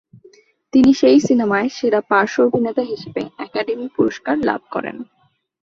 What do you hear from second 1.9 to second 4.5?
পার্শ্ব অভিনেতা হিসেবে একাডেমি পুরস্কার